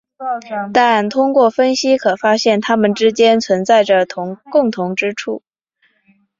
[0.73, 4.07] 但通过分析可发现它们之间存在着
[4.49, 5.43] 共同之处。